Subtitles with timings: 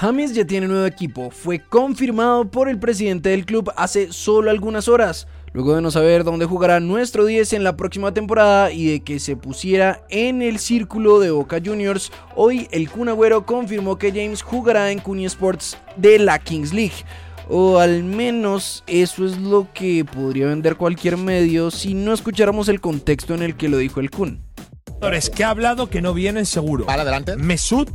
[0.00, 4.88] James ya tiene nuevo equipo, fue confirmado por el presidente del club hace solo algunas
[4.88, 9.00] horas, luego de no saber dónde jugará nuestro 10 en la próxima temporada y de
[9.00, 13.10] que se pusiera en el círculo de Boca Juniors, hoy el Kun
[13.44, 17.04] confirmó que James jugará en Cuni Sports de la Kings League.
[17.50, 22.80] O al menos eso es lo que podría vender cualquier medio si no escucháramos el
[22.80, 24.40] contexto en el que lo dijo el Kun.
[25.34, 26.86] Que ha hablado que no vienen seguro.
[26.86, 27.36] Para adelante.
[27.36, 27.90] Mesut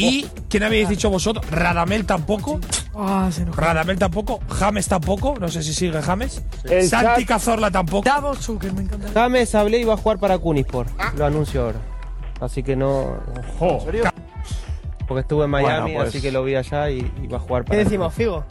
[0.00, 1.48] ¿Y quién habéis dicho vosotros?
[1.50, 2.60] ¿Radamel tampoco?
[2.94, 4.40] Ah, ¿Radamel tampoco?
[4.48, 5.34] ¿James tampoco?
[5.38, 6.42] No sé si sigue James.
[6.88, 8.08] ¿Santi Cazorla tampoco?
[8.74, 9.08] me encanta.
[9.14, 10.90] James hablé y va a jugar para Cunisport.
[11.16, 11.78] Lo anuncio ahora.
[12.40, 13.16] Así que no.
[13.58, 13.86] Ojo.
[15.06, 16.08] Porque estuve en Miami, Bueno, pues.
[16.10, 17.76] así que lo vi allá y, y va a jugar para.
[17.78, 18.44] ¿Qué decimos, Figo?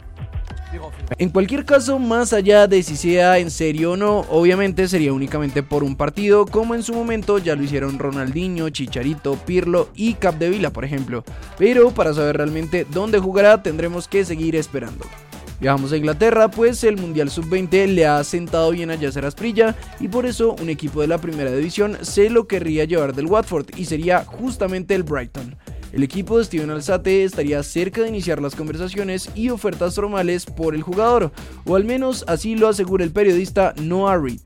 [1.18, 5.62] En cualquier caso, más allá de si sea en serio o no, obviamente sería únicamente
[5.62, 10.70] por un partido, como en su momento ya lo hicieron Ronaldinho, Chicharito, Pirlo y Capdevila,
[10.70, 11.24] por ejemplo.
[11.58, 15.04] Pero para saber realmente dónde jugará, tendremos que seguir esperando.
[15.60, 20.08] Viajamos a Inglaterra, pues el Mundial Sub-20 le ha sentado bien a Yasser Asprilla y
[20.08, 23.84] por eso un equipo de la primera división se lo querría llevar del Watford y
[23.84, 25.39] sería justamente el Brighton.
[25.92, 30.74] El equipo de Steven Alzate estaría cerca de iniciar las conversaciones y ofertas formales por
[30.74, 31.32] el jugador,
[31.64, 34.40] o al menos así lo asegura el periodista Noah Reed.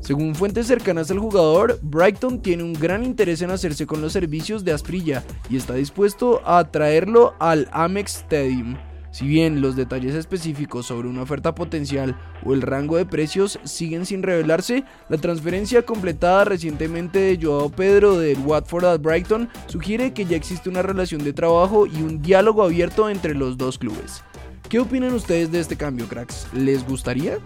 [0.00, 4.64] Según fuentes cercanas al jugador, Brighton tiene un gran interés en hacerse con los servicios
[4.64, 8.76] de Asprilla y está dispuesto a traerlo al Amex Stadium.
[9.12, 14.06] Si bien los detalles específicos sobre una oferta potencial o el rango de precios siguen
[14.06, 20.24] sin revelarse, la transferencia completada recientemente de Joao Pedro del Watford al Brighton sugiere que
[20.24, 24.24] ya existe una relación de trabajo y un diálogo abierto entre los dos clubes.
[24.70, 26.48] ¿Qué opinan ustedes de este cambio, cracks?
[26.54, 27.38] ¿Les gustaría?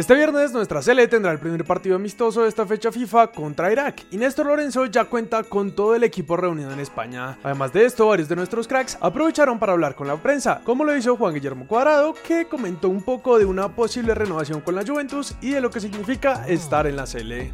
[0.00, 4.06] Este viernes nuestra Sele tendrá el primer partido amistoso de esta fecha FIFA contra Irak
[4.10, 7.36] y Néstor Lorenzo ya cuenta con todo el equipo reunido en España.
[7.42, 10.96] Además de esto, varios de nuestros cracks aprovecharon para hablar con la prensa, como lo
[10.96, 15.34] hizo Juan Guillermo Cuadrado, que comentó un poco de una posible renovación con la Juventus
[15.42, 17.52] y de lo que significa estar en la Sele.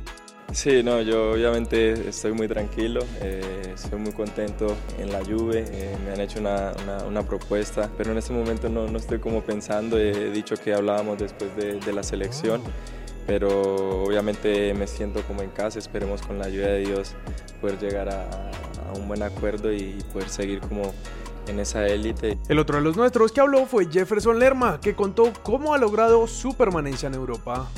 [0.53, 5.97] Sí, no, yo obviamente estoy muy tranquilo, eh, estoy muy contento en la Juve, eh,
[6.05, 9.43] me han hecho una, una- una propuesta, pero en este momento no, no estoy como
[9.43, 12.63] pensando, he dicho que hablábamos después de, de la selección,
[13.27, 17.15] pero obviamente me siento como en casa, esperemos con la ayuda de Dios
[17.61, 20.95] poder llegar a, a un buen acuerdo y poder seguir como
[21.49, 22.39] en esa élite.
[22.49, 26.27] El otro de los nuestros que habló fue Jefferson Lerma, que contó cómo ha logrado
[26.29, 27.69] su permanencia en Europa.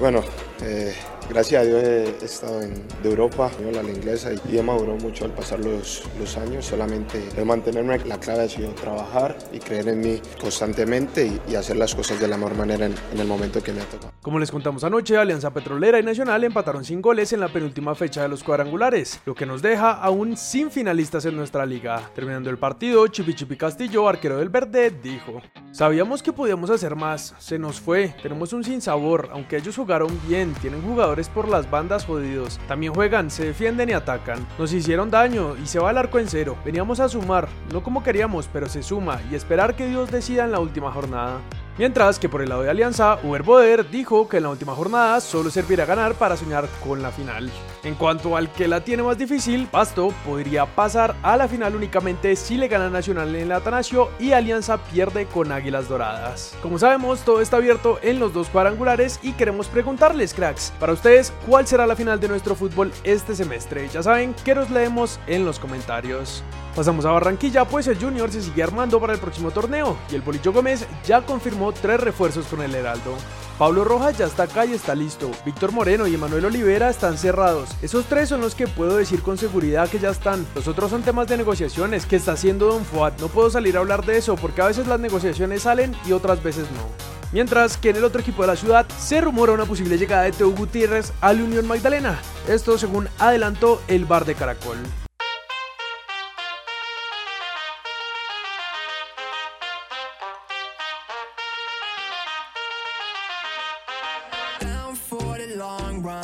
[0.00, 0.22] Bueno,
[0.62, 0.92] eh,
[1.28, 5.24] gracias a Dios he estado en, de Europa, española, la inglesa y, he madurado mucho
[5.24, 6.02] al pasar los,
[6.36, 6.64] años.
[6.64, 11.76] Solamente de mantenerme, la clave ha sido trabajar y creer en mí constantemente y, hacer
[11.76, 14.12] las cosas de la mejor manera en, en el momento que me ha tocado.
[14.20, 18.22] Como les contamos anoche, Alianza Petrolera y Nacional empataron sin goles en la penúltima fecha
[18.22, 22.10] de los cuadrangulares, lo que nos deja aún sin finalistas en nuestra liga.
[22.14, 25.40] Terminando el partido, Chipi Chipi Castillo, arquero del Verde, dijo:
[25.72, 30.54] Sabíamos que podíamos hacer más, se nos fue, tenemos un sinsabor, aunque ellos jugaron bien,
[30.54, 34.44] tienen jugadores por las bandas jodidos, también juegan, se defienden y atacan.
[34.58, 36.56] Nos hicieron daño y se va al arco en cero.
[36.64, 40.50] Veníamos a sumar, no como queríamos, pero se suma y esperar que Dios decida en
[40.50, 41.38] la última jornada.
[41.76, 45.20] Mientras que por el lado de Alianza, Uber Boder dijo que en la última jornada
[45.20, 47.50] solo servirá ganar para soñar con la final.
[47.82, 52.36] En cuanto al que la tiene más difícil, Pasto podría pasar a la final únicamente
[52.36, 56.56] si le gana Nacional en el Atanasio y Alianza pierde con Águilas Doradas.
[56.62, 61.32] Como sabemos, todo está abierto en los dos cuadrangulares y queremos preguntarles, cracks, para ustedes,
[61.44, 63.88] ¿cuál será la final de nuestro fútbol este semestre?
[63.88, 66.44] Ya saben que los leemos en los comentarios.
[66.74, 70.22] Pasamos a Barranquilla, pues el Junior se sigue armando para el próximo torneo y el
[70.22, 73.16] Bolillo Gómez ya confirmó tres refuerzos con el Heraldo.
[73.58, 75.30] Pablo Rojas ya está acá y está listo.
[75.46, 77.70] Víctor Moreno y Emanuel Olivera están cerrados.
[77.82, 80.44] Esos tres son los que puedo decir con seguridad que ya están.
[80.56, 83.12] Los otros son temas de negociaciones que está haciendo Don Fuad.
[83.20, 86.42] No puedo salir a hablar de eso porque a veces las negociaciones salen y otras
[86.42, 87.14] veces no.
[87.32, 90.32] Mientras que en el otro equipo de la ciudad se rumora una posible llegada de
[90.32, 92.20] Teo Gutiérrez al Unión Magdalena.
[92.48, 94.78] Esto según adelantó el bar de Caracol.